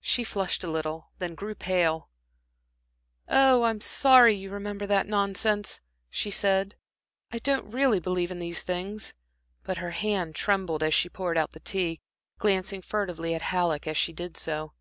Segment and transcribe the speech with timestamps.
[0.00, 2.08] She flushed a little, then grew pale.
[3.26, 6.76] "Oh, I'm sorry you remembered that nonsense," she said.
[7.32, 9.12] "I don't really believe in these things."
[9.64, 12.00] But her hand trembled as she poured out the tea,
[12.38, 14.72] glancing furtively at Halleck as she did so.